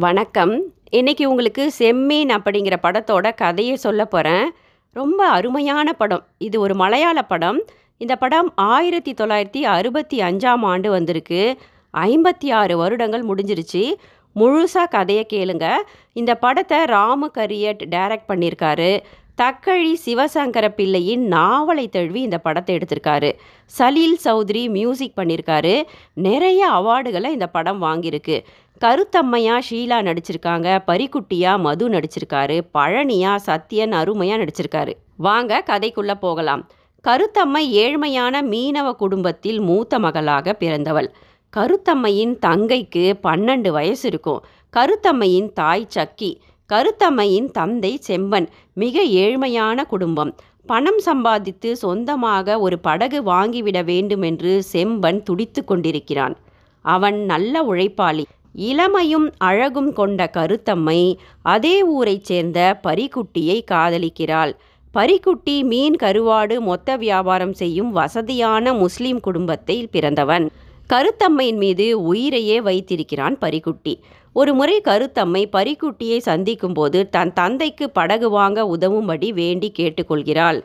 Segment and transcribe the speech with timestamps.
[0.00, 0.62] வணக்கம்.
[0.90, 4.50] இன்னைக்கு உங்களுக்கு செம்மீன் அப்படிங்கிற படத்தோட கதையை சொல்ல போகிறேன்
[4.92, 6.26] ரொம்ப அருமையான படம்.
[6.38, 7.64] இது ஒரு மலையாள படம்.
[7.96, 11.56] இந்த படம் ஆயிரத்தி தொள்ளாயிரத்தி அறுபத்தி அஞ்சாம் ஆண்டு வந்திருக்கு.
[11.96, 13.94] ஐம்பத்தி ஆறு வருடங்கள் முடிஞ்சிருச்சு.
[14.36, 15.72] முழுசாக கதையை கேளுங்க.
[16.12, 19.00] இந்த படத்தை ராமு கரியட் டைரக்ட் பண்ணியிருக்காரு.
[19.42, 23.32] தக்கழி சிவசங்கர பிள்ளையின் நாவலை தழுவி இந்த படத்தை எடுத்திருக்காரு.
[23.78, 25.82] சலீல் சௌத்ரி மியூசிக் பண்ணியிருக்காரு.
[26.14, 28.44] நிறைய அவார்டுகளை இந்த படம் வாங்கியிருக்கு.
[28.84, 34.92] கருத்தம்மையா ஷீலா நடிச்சிருக்காங்க பரிக்குட்டியா மது நடிச்சிருக்காரு பழனியா சத்யன் அருமையா நடிச்சிருக்காரு.
[35.16, 36.62] வாங்க கதைக்குள்ள போகலாம்.
[37.04, 41.08] கருத்தம்மை ஏழ்மையான மீனவ குடும்பத்தில் மூத்த மகளாக பிறந்தவள்.
[41.56, 44.44] கருத்தம்மையின் தங்கைக்கு பன்னெண்டு வயசு இருக்கும்.
[44.76, 46.30] கருத்தம்மையின் தாய் சக்கி
[46.70, 50.32] கருத்தம்மையின் தந்தை செம்பன் மிக ஏழ்மையான குடும்பம்.
[50.66, 56.36] பணம் சம்பாதித்து சொந்தமாக ஒரு படகு வாங்கிவிட வேண்டுமென்று செம்பன் துடித்து கொண்டிருக்கிறான்.
[56.84, 58.24] அவன் நல்ல உழைப்பாளி.
[58.52, 64.52] இளமையும் அழகும் கொண்ட கருத்தம்மை அதே ஊரைச் சேர்ந்த பரிக்குட்டியை காதலிக்கிறாள்.
[64.94, 70.50] பரிக்குட்டி மீன் கருவாடு மொத்த வியாபாரம் செய்யும் வசதியான முஸ்லிம் குடும்பத்தில் பிறந்தவன்.
[70.88, 74.00] கருத்தம்மையின் மீது உயிரையே வைத்திருக்கிறான் பரிக்குட்டி.
[74.32, 80.62] ஒரு முறை கருத்தம்மை பரிக்குட்டியை சந்திக்கும்போது தன் தந்தைக்கு படகு வாங்க உதவும்படி வேண்டி கேட்டுக்கொள்கிறாள்.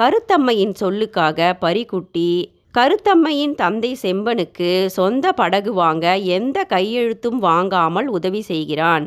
[0.00, 9.04] கருத்தம்மையின் சொல்லுக்காக பரிக்குட்டி கருத்தம்மையின் தந்தை செம்பனுக்கு சொந்த படகு வாங்க எந்த கையெழுத்தும் வாங்காமல் உதவி செய்கிறான்.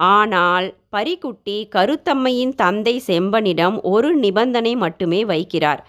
[0.00, 5.80] ஆனால் பரிக்குட்டி கருத்தம்மையின் தந்தை செம்பனிடம் ஒரு நிபந்தனை மட்டுமே வைக்கிறார்.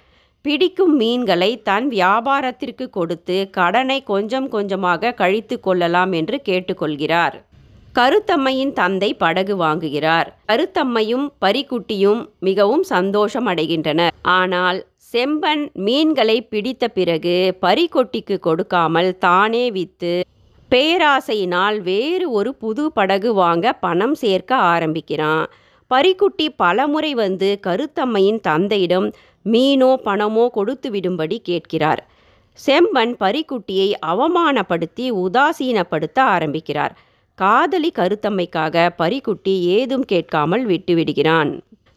[0.45, 7.35] பிடிக்கும் மீன்களை தன் வியாபாரத்திற்கு கொடுத்து கடனை கொஞ்சம் கொஞ்சமாக கழித்து கொள்ளலாம் என்று கேட்டுக்கொள்கிறார்.
[7.95, 10.27] கருத்தம்மையின் தந்தை படகு வாங்குகிறார்.
[10.51, 14.15] கருத்தம்மையும் பரிக்குட்டியும் மிகவும் சந்தோஷம் அடைகின்றனர்.
[14.21, 14.79] ஆனால்
[15.13, 20.11] செம்பன் மீன்களை பிடித்த பிறகு பரிக்கொட்டிக்கு கொடுக்காமல் தானே வித்து
[20.71, 25.45] பேராசையினால் வேறு ஒரு புது படகு வாங்க பணம் சேர்க்க ஆரம்பிக்கிறான்.
[25.91, 29.07] பரிக்குட்டி பலமுறை வந்து கருத்தம்மையின் தந்தையிடம்
[29.45, 32.01] மீனோ பணமோ கொடுத்து விடும்படி கேட்கிறார்.
[32.59, 36.95] செம்பன் பரிக்குட்டியை அவமானப்படுத்தி உதாசீனப்படுத்த ஆரம்பிக்கிறார்.
[37.37, 41.51] காதலி கருத்தம்மைக்காக பரிக்குட்டி ஏதும் கேட்காமல் விட்டுவிடுகிறான்.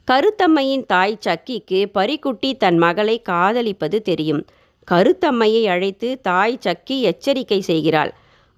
[0.08, 4.40] கருத்தம்மையின் தாய் சக்கிக்கு பரிக்குட்டி தன் மகளை காதலிப்பது தெரியும்.
[4.88, 8.10] கருத்தம்மையை அழைத்து தாய் சக்கி எச்சரிக்கை செய்கிறாள்.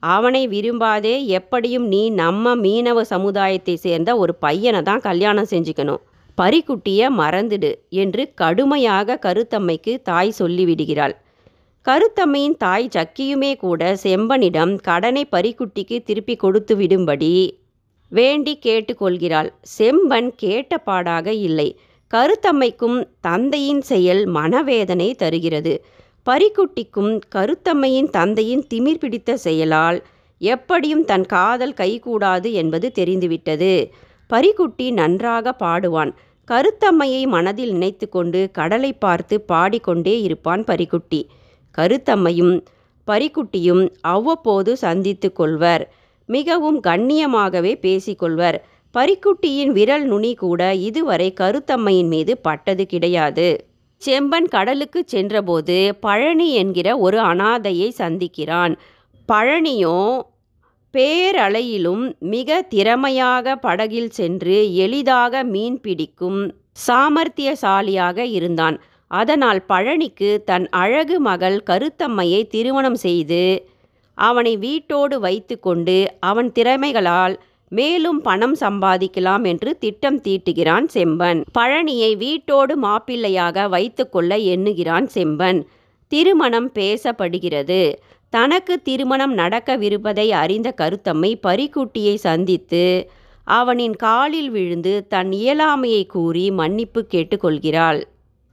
[0.03, 6.03] அவனை விரும்பாதே எப்படியும் நீ நம்ம மீனவ சமுதாயத்தை சேர்ந்த ஒரு பையனை தான் கல்யாணம் செஞ்சுக்கணும்.
[6.39, 11.15] பரிக்குட்டிய மறந்துடு என்று கடுமையாக கருத்தம்மைக்கு தாய் சொல்லிவிடுகிறாள்.
[11.87, 17.33] கருத்தம்மையின் தாய் சக்கியுமே கூட செம்பனிடம் கடனை பரிக்குட்டிக்கு திருப்பி கொடுத்து விடும்படி
[18.15, 19.51] வேண்டி கேட்டுக்கொள்கிறாள்.
[19.79, 21.69] செம்பன் கேட்ட பாடாக இல்லை.
[22.11, 25.75] கருத்தம்மைக்கும் தந்தையின் செயல் மனவேதனை தருகிறது.
[26.27, 29.99] பரிக்குட்டிக்கும் கருத்தம்மையின் தந்தையின் திமிர் பிடித்த செயலால்
[30.41, 33.73] எப்படியும் தன் காதல் கைகூடாது என்பது தெரிந்துவிட்டது.
[34.31, 36.13] பரிக்குட்டி நன்றாக பாடுவான்.
[36.49, 41.21] கருத்தம்மையை மனதில் நினைத்து கொண்டு கடலை பார்த்து பாடிக்கொண்டே இருப்பான் பரிக்குட்டி.
[41.79, 42.55] கருத்தம்மையும்
[43.07, 45.85] பரிக்குட்டியும் அவ்வப்போது சந்தித்து கொள்வர்.
[46.27, 48.65] மிகவும் கண்ணியமாகவே பேசிக்கொள்வர்.
[48.95, 53.67] பரிக்குட்டியின் விரல் நுனி கூட இதுவரை கருத்தம்மையின் மீது பட்டது கிடையாது.
[54.03, 58.77] செம்பன் கடலுக்கு சென்றபோது பழனி என்கிற ஒரு அனாதையை சந்திக்கிறான்.
[59.33, 60.21] பழனியோ
[60.95, 66.55] பேரலையிலும் மிக திறமையாக படகில் சென்று எளிதாக மீன் பிடிக்கும்
[66.87, 68.81] சாமர்த்தியசாலியாக இருந்தான்.
[69.07, 73.69] அதனால் பழனிக்கு தன் அழகு மகள் கருத்தம்மையை திருமணம் செய்து
[74.15, 77.37] அவனை வீட்டோடு வைத்து கொண்டு அவன் திறமைகளால்
[77.69, 81.43] மேலும் பணம் சம்பாதிக்கலாம் என்று திட்டம் தீட்டுகிறான் செம்பன்.
[81.59, 85.63] பழனியை வீட்டோடு மாப்பிள்ளையாக வைத்துக்கொள்ள எண்ணுகிறான் செம்பன்.
[86.09, 87.95] திருமணம் பேசப்படுகிறது.
[88.31, 93.11] தனக்கு திருமணம் நடக்கவிருப்பதை அறிந்த கருத்தம்மை பரிக்குட்டியை சந்தித்து
[93.45, 98.03] அவனின் காலில் விழுந்து தன் இயலாமையை கூறி மன்னிப்பு கேட்டுக்கொள்கிறாள்.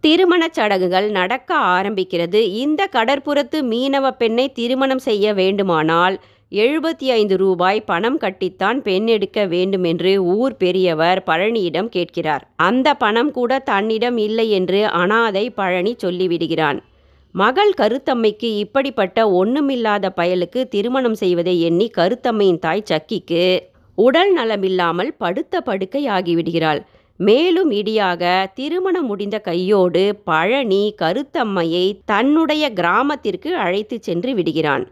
[0.04, 2.40] திருமணச் சடங்குகள் நடக்க ஆரம்பிக்கிறது.
[2.64, 6.16] இந்த கடற்புறத்து மீனவ பெண்ணை திருமணம் செய்ய வேண்டுமானால்
[6.52, 12.44] எழுபத்தி ஐந்து ரூபாய் பணம் கட்டித்தான் பெண் எடுக்க வேண்டும் என்று ஊர் பெரியவர் பழனியிடம் கேட்கிறார்.
[12.56, 16.80] அந்த பணம் கூட தன்னிடம் இல்லை என்று அனாதை பழனி சொல்லிவிடுகிறான்.
[17.36, 23.46] மகள் கருத்தம்மைக்கு இப்படிப்பட்ட ஒண்ணுமில்லாத பயலுக்கு திருமணம் செய்வதை எண்ணி கருத்தம்மையின் தாய் சக்கிக்கு
[23.96, 26.82] உடல் நலமில்லாமல் படுத்த படுக்கை ஆகிவிடுகிறாள்.
[27.28, 34.86] மேலும் இடியாக திருமணம் முடிந்த கையோடு பழனி கருத்தம்மையை தன்னுடைய கிராமத்திற்கு அழைத்து சென்று விடுகிறான்.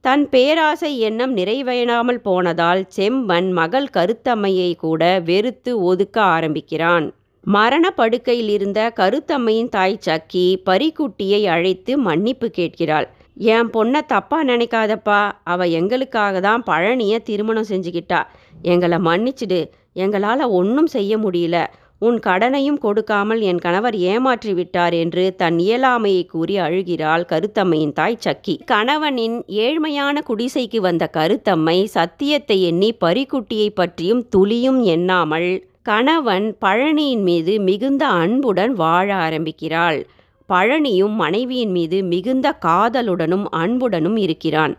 [0.00, 7.06] தன் பேராசை எண்ணம் நிறைவேறாமல் போனதால் செம்பன் மகள் கருத்தம்மையை கூட வெறுத்து ஒதுக்க ஆரம்பிக்கிறான்.
[7.42, 13.08] மரண படுக்கையில் இருந்த கருத்தம்மையின் தாய் சக்கி பரிக்குட்டியை அழைத்து மன்னிப்பு கேட்கிறாள்.
[13.54, 15.20] என் பொண்ணை தப்பாக நினைக்காதப்பா.
[15.44, 18.22] அவள் எங்களுக்காக தான் பழனியை திருமணம் செஞ்சுக்கிட்டா.
[18.62, 19.60] எங்களை மன்னிச்சிடு.
[20.04, 21.58] எங்களால் ஒன்றும் செய்ய முடியல.
[21.98, 28.54] உன் கடனையும் கொடுக்காமல் என் கணவர் ஏமாற்றி விட்டார் என்று தன் இயலாமையை கூறி அழுகிறாள் கருத்தம்மையின் தாய் சக்கி.
[28.64, 35.50] கணவனின் ஏழ்மையான குடிசைக்கு வந்த கருத்தம்மை சத்தியத்தை எண்ணி பரிக்குட்டியை பற்றியும் துளியும் எண்ணாமல்
[35.82, 40.00] கணவன் பழனியின் மீது மிகுந்த அன்புடன் வாழ ஆரம்பிக்கிறாள்.
[40.48, 44.74] பழனியும் மனைவியின் மீது மிகுந்த காதலுடனும் அன்புடனும் இருக்கிறான்.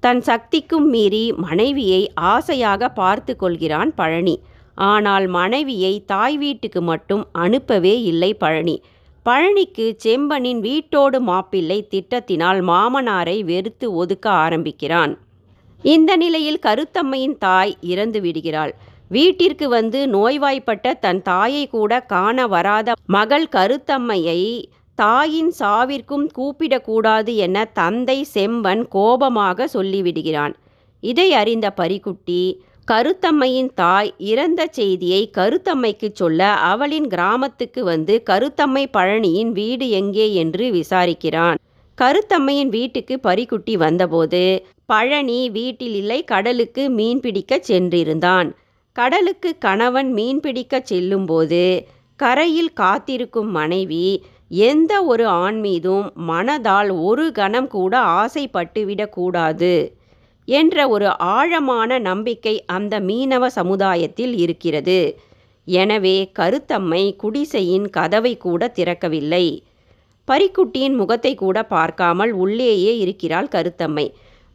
[0.00, 4.36] தன் சக்திக்கும் மீறி மனைவியை ஆசையாக பார்த்து கொள்கிறான் பழனி.
[4.74, 8.76] ஆனால் மனைவியை தாய் வீட்டுக்கு மட்டும் அனுப்பவே இல்லை பழனி.
[9.26, 15.12] பழனிக்கு செம்பனின் வீட்டோடு மாப்பிள்ளை திட்டத்தினால் மாமனாரை வெறுத்து ஒதுக்க ஆரம்பிக்கிறான்.
[15.82, 18.72] இந்த நிலையில் கருத்தம்மையின் தாய் இறந்து விடுகிறாள்.
[19.08, 24.40] வீட்டிற்கு வந்து நோய்வாய்ப்பட்ட தன் தாயை கூட காண வராத மகள் கருத்தம்மையை
[24.98, 30.54] தாயின் சாவிற்கும் கூப்பிடக்கூடாது என தந்தை செம்பன் கோபமாக சொல்லிவிடுகிறான்.
[31.02, 32.42] இதை அறிந்த பரிக்குட்டி
[32.88, 36.40] கருத்தம்மையின் தாய் இறந்த செய்தியை கருத்தம்மைக்கு சொல்ல
[36.70, 41.58] அவளின் கிராமத்துக்கு வந்து கருத்தம்மை பழனியின் வீடு எங்கே என்று விசாரிக்கிறான்.
[41.98, 44.42] கருத்தம்மையின் வீட்டுக்கு பரிக்குட்டி வந்தபோது
[44.86, 48.48] பழனி வீட்டில் இல்லை கடலுக்கு மீன் பிடிக்கச் சென்றிருந்தான்.
[48.96, 51.62] கடலுக்கு கணவன் மீன் பிடிக்கச் செல்லும்போது
[52.20, 54.06] கரையில் காத்திருக்கும் மனைவி
[54.50, 59.72] எந்த ஒரு ஆண் மீதும் மனதால் ஒரு கணம் கூட ஆசைப்பட்டுவிடக்கூடாது
[60.48, 65.00] என்ற ஒரு ஆழமான நம்பிக்கை அந்த மீனவ சமுதாயத்தில் இருக்கிறது.
[65.68, 69.46] எனவே கருத்தம்மை குடிசையின் கதவை கூட திறக்கவில்லை.
[70.28, 74.06] பரிக்குட்டியின் முகத்தை கூட பார்க்காமல் உள்ளேயே இருக்கிறாள் கருத்தம்மை.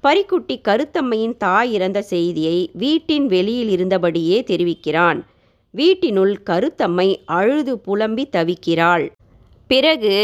[0.03, 5.19] பரிக்குட்டி கருத்தம்மையின் தாய் இறந்த செய்தியை வீட்டின் வெளியில் இருந்தபடியே தெரிவிக்கிறான்.
[5.73, 9.05] வீட்டினுள் கருத்தம்மை அழுது புலம்பி தவிக்கிறாள்.
[9.69, 10.15] பிறகு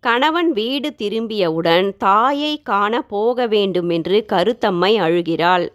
[0.00, 5.66] கணவன் வீடு திரும்பியவுடன் தாயை காண போக வேண்டுமென்று கருத்தம்மை அழுகிறாள்.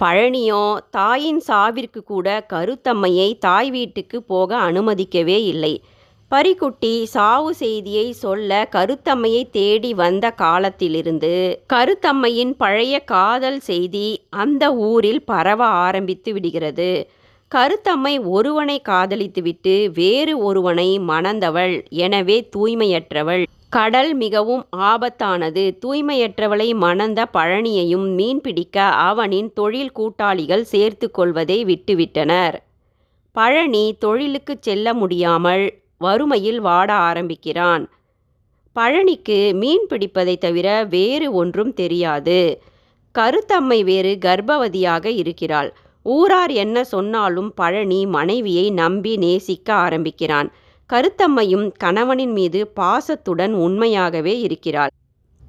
[0.00, 5.82] பழனியோ தாயின் சாவிற்கு கூட கருத்தம்மையை தாய் வீட்டுக்கு போக அனுமதிக்கவே இல்லை.
[6.30, 15.64] பரிக்குட்டி சாவு செய்தியை சொல்ல கருத்தம்மையை தேடி வந்த காலத்திலிருந்து கருத்தம்மையின் பழைய காதல் செய்தி அந்த ஊரில் பரவ
[15.64, 16.90] ஆரம்பித்து விடுகிறது.
[17.54, 23.44] கருத்தம்மை ஒருவனை காதலித்துவிட்டு வேறு ஒருவனை மணந்தவள் எனவே தூய்மையற்றவள்.
[23.68, 25.62] கடல் மிகவும் ஆபத்தானது.
[25.84, 32.56] தூய்மையற்றவளை மணந்த பழனியையும் மீன் பிடிக்க அவனின் தொழில் கூட்டாளிகள் சேர்த்து கொள்வதை விட்டுவிட்டனர்.
[33.36, 35.64] பழனி தொழிலுக்கு செல்ல முடியாமல்
[35.98, 37.84] வறுமையில் வாட ஆரம்பிக்கிறான்.
[38.76, 42.40] பழனிக்கு மீன் பிடிப்பதை தவிர வேறு ஒன்றும் தெரியாது.
[43.14, 45.70] கருத்தம்மை வேறு கர்ப்பவதியாக இருக்கிறாள்.
[46.02, 50.52] ஊரார் என்ன சொன்னாலும் பழனி மனைவியை நம்பி நேசிக்க ஆரம்பிக்கிறான்.
[50.90, 54.90] கருத்தம்மையும் கணவனின் மீது பாசத்துடன் உண்மையாகவே இருக்கிறாள்.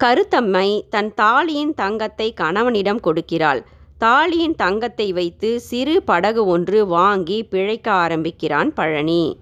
[0.04, 3.62] கருத்தம்மை தன் தாலியின் தங்கத்தை கணவனிடம் கொடுக்கிறாள்.
[3.98, 9.38] தாலியின் தங்கத்தை வைத்து சிறு படகு ஒன்று வாங்கி பிழைக்க ஆரம்பிக்கிறான் பழனி.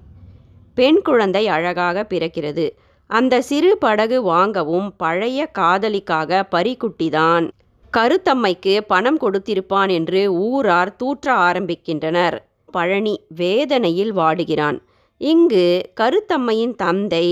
[0.74, 2.69] பெண் குழந்தை அழகாக பிறக்கிறது.
[3.10, 7.50] அந்த சிறு படகு வாங்கவும் பழைய காதலிக்காக பறிக்குட்டிதான்
[7.94, 12.38] கருத்தம்மைக்கு பணம் கொடுத்திருப்பான் என்று ஊரார் தூற்ற ஆரம்பிக்கின்றனர்.
[12.72, 14.78] பழனி வேதனையில் வாடுகிறான்.
[15.18, 17.28] இங்கு கருத்தம்மையின் தந்தை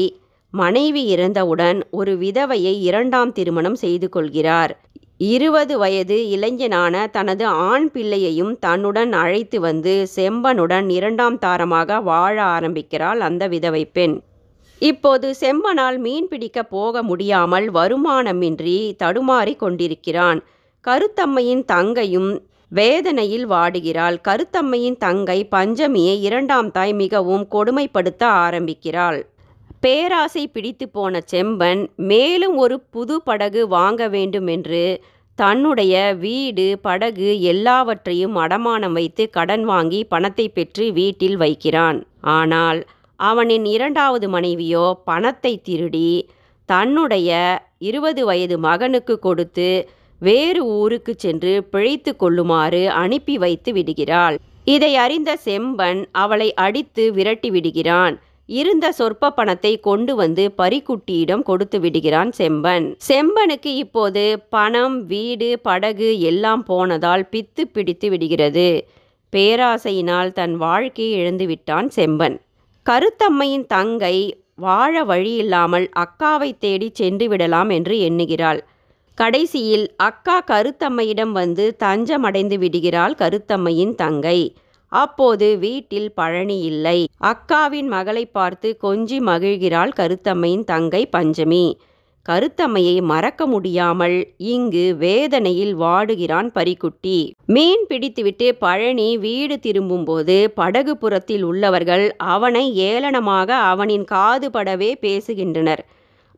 [0.53, 4.73] மனைவி இறந்தவுடன் ஒரு விதவையை இரண்டாம் திருமணம் செய்து கொள்கிறார்.
[5.17, 13.47] இருபது வயது இளைஞனான தனது ஆண் பிள்ளையையும் தன்னுடன் அழைத்து வந்து செம்பனுடன் இரண்டாம் தாரமாக வாழ ஆரம்பிக்கிறாள் அந்த
[13.47, 14.15] விதவை பெண்.
[14.81, 20.39] இப்போது செம்பனால் மீன் பிடிக்க போக முடியாமல் வருமானமின்றி தடுமாறி கொண்டிருக்கிறான்.
[20.85, 22.41] கருத்தம்மையின் தங்கையும்
[22.71, 24.17] வேதனையில் வாடுகிறாள்.
[24.27, 29.19] கருத்தம்மையின் தங்கை பஞ்சமியை இரண்டாம் தாய் மிகவும் கொடுமைப்படுத்த ஆரம்பிக்கிறாள்.
[29.79, 35.01] பேராசை பிடித்து போன செம்பன் மேலும் ஒரு புது படகு வாங்க வேண்டுமென்று
[35.35, 41.99] தன்னுடைய வீடு படகு எல்லாவற்றையும் அடமானம் வைத்து கடன் வாங்கி பணத்தை பெற்று வீட்டில் வைக்கிறான்.
[42.21, 46.29] ஆனால் அவனின் இரண்டாவது மனைவியோ பணத்தை திருடி
[46.65, 47.29] தன்னுடைய
[47.77, 49.87] இருபது வயது மகனுக்கு கொடுத்து
[50.21, 54.37] வேறு ஊருக்கு சென்று பிழைத்து கொள்ளுமாறு அனுப்பி வைத்து விடுகிறாள்.
[54.65, 58.19] இதை அறிந்த செம்பன் அவளை அடித்து விரட்டி விடுகிறான்.
[58.45, 62.95] இருந்த சொற்ப பணத்தை கொண்டு வந்து பரிக்குட்டியிடம் கொடுத்து விடுகிறான் செம்பன்.
[63.07, 68.87] செம்பனுக்கு இப்போது பணம் வீடு படகு எல்லாம் போனதால் பித்து பிடித்து விடுகிறது.
[69.33, 72.37] பேராசையினால் தன் வாழ்க்கையை இழந்து விட்டான் செம்பன்.
[72.85, 74.17] கருத்தம்மையின் தங்கை
[74.55, 78.59] வாழ வழியில்லாமல் அக்காவை தேடி சென்று விடலாம் என்று எண்ணுகிறாள்.
[79.17, 84.39] கடைசியில் அக்கா கருத்தம்மையிடம் வந்து தஞ்சமடைந்து விடுகிறாள் கருத்தம்மையின் தங்கை.
[84.91, 86.99] அப்போது வீட்டில் பழனி இல்லை.
[87.23, 91.65] அக்காவின் மகளை பார்த்து கொஞ்சி மகிழ்கிறாள் கருத்தம்மையின் தங்கை பஞ்சமி.
[92.25, 97.17] கருத்தம்மையை மறக்க முடியாமல் இங்கு வேதனையில் வாடுகிறான் பரிக்குட்டி.
[97.45, 105.83] மீன் பிடித்துவிட்டு பழனி வீடு திரும்பும்போது படகுபுறத்தில் உள்ளவர்கள் அவனை ஏளனமாக அவனின் காது படவே பேசுகின்றனர்.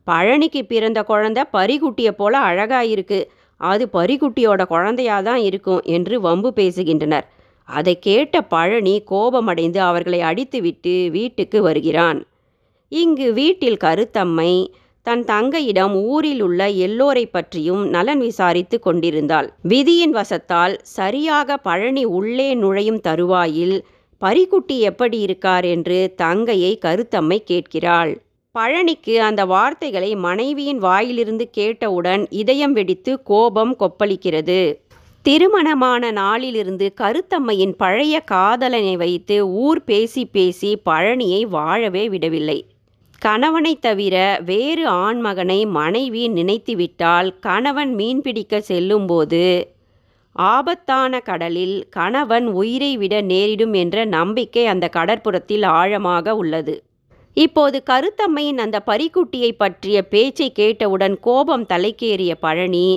[0.06, 3.20] பழனிக்கு பிறந்த குழந்தை பரிக்குட்டியை போல அழகாயிருக்கு.
[3.60, 7.26] அது பரிக்குட்டியோட குழந்தையா தான் இருக்கும் என்று வம்பு பேசுகின்றனர்.
[7.68, 12.20] அதை கேட்ட பழனி கோபமடைந்து அவர்களை அடித்துவிட்டு வீட்டுக்கு வருகிறான்.
[12.92, 14.52] இங்கு வீட்டில் கருத்தம்மை
[15.08, 19.52] தன் தங்கையிடம் ஊரில் உள்ள எல்லோரை பற்றியும் நலன் விசாரித்து கொண்டிருந்தாள்.
[19.62, 23.76] விதியின் வசத்தால் சரியாக பழனி உள்ளே நுழையும் தருவாயில்
[24.22, 28.12] பரிக்குட்டி எப்படி இருக்கார் என்று தங்கையை கருத்தம்மை கேட்கிறாள்.
[28.58, 34.60] பழனிக்கு அந்த வார்த்தைகளை மனைவியின் வாயிலிருந்து கேட்டவுடன் இதயம் வெடித்து கோபம் கொப்பளிக்கிறது.
[35.22, 42.64] திருமணமான நாளிலிருந்து கருத்தம்மையின் பழைய காதலனை வைத்து ஊர் பேசி பேசி பழனியை வாழவே விடவில்லை.
[43.18, 49.42] கணவனை தவிர வேறு ஆண்மகனை மனைவி நினைத்துவிட்டால் கணவன் மீன் பிடிக்க செல்லும்போது
[50.32, 56.74] ஆபத்தான கடலில் கணவன் உயிரை விட நேரிடும் என்ற நம்பிக்கை அந்த கடற்புறத்தில் ஆழமாக உள்ளது.
[57.36, 62.88] இப்போது கருத்தம்மையின் அந்த பரிக்குட்டியை பற்றிய பேச்சை கேட்டவுடன் கோபம் தலைக்கேறிய பழனி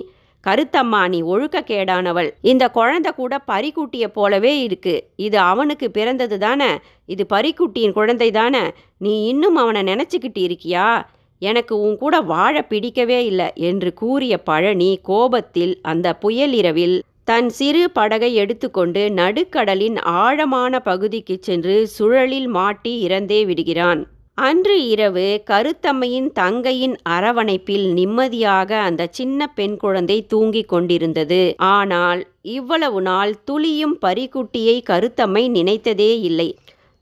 [0.48, 2.30] கருத்தம்மா நீ ஒழுக்கக்கேடானவள்.
[2.42, 5.10] இந்த குழந்தை கூட பறிக்குட்டிய போலவே இருக்கு.
[5.16, 6.70] இது அவனுக்கு பிறந்தது தானே?
[7.06, 8.72] இது பறிக்குட்டியின் குழந்தை தானே?
[8.98, 11.06] நீ இன்னும் அவனை நினச்சிக்கிட்டு இருக்கியா?
[11.40, 17.92] எனக்கு உன் கூட வாழ பிடிக்கவே இல்லை என்று கூறிய பழனி கோபத்தில் அந்த புயல் இரவில் தன் சிறு
[17.92, 24.08] படகை எடுத்துக்கொண்டு நடுக்கடலின் ஆழமான பகுதிக்கு சென்று சுழலில் மாட்டி இறந்தே விடுகிறான்.
[24.38, 31.56] அன்று இரவு கருத்தம்மையின் தங்கையின் அரவணைப்பில் நிம்மதியாக அந்த சின்ன பெண் குழந்தை தூங்கிக் கொண்டிருந்தது.
[31.58, 36.58] ஆனால் இவ்வளவு நாள் துளியும் பரிக்குட்டியை கருத்தம்மை நினைத்ததே இல்லை.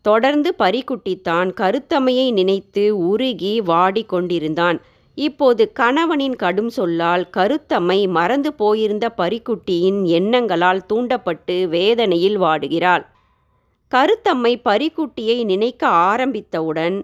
[0.05, 4.79] தொடர்ந்து பரிக்குட்டித்தான் கருத்தம்மையை நினைத்து உருகி வாடிக் கொண்டிருந்தான்.
[5.17, 13.05] இப்போது கணவனின் கடும் சொல்லால் கருத்தம்மை மறந்து போயிருந்த பரிக்குட்டியின் எண்ணங்களால் தூண்டப்பட்டு வேதனையில் வாடுகிறாள்.
[13.91, 16.97] கருத்தம்மை பரிக்குட்டியை நினைக்க ஆரம்பித்தவுடன்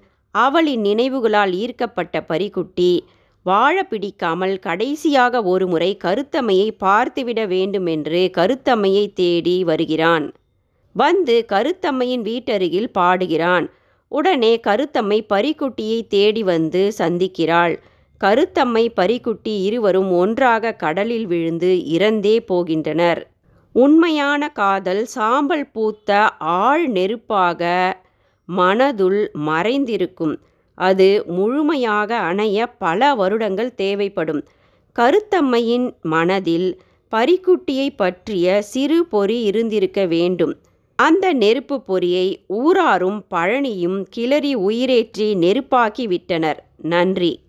[0.43, 2.91] அவளின் நினைவுகளால் ஈர்க்கப்பட்ட பரிக்குட்டி
[3.45, 10.25] வாழ பிடிக்காமல் கடைசியாக ஒருமுறை கருத்தம்மையை பார்த்துவிட வேண்டுமென்று கருத்தம்மையை தேடி வருகிறான்.
[10.95, 13.65] வந்து கருத்தம்மையின் வீட்டருகில் பாடுகிறான்.
[14.11, 17.75] உடனே கருத்தம்மை பரிக்குட்டியை தேடி வந்து சந்திக்கிறாள்.
[18.21, 23.21] கருத்தம்மை பரிக்குட்டி இருவரும் ஒன்றாக கடலில் விழுந்து இறந்தே போகின்றனர்.
[23.75, 26.09] உண்மையான காதல் சாம்பல் பூத்த
[26.57, 27.61] ஆழ் நெருப்பாக
[28.47, 30.39] மனதுள் மறைந்திருக்கும்.
[30.73, 34.43] அது முழுமையாக அணைய பல வருடங்கள் தேவைப்படும்.
[34.99, 40.55] கருத்தம்மையின் மனதில் பரிக்குட்டியை பற்றிய சிறு பொறி இருந்திருக்க வேண்டும்.
[40.95, 46.65] அந்த நெருப்பு பொறியை ஊராரும் பழனியும் கிளறி உயிரேற்றி நெருப்பாக்கி விட்டனர்.
[46.77, 47.39] நன்றி.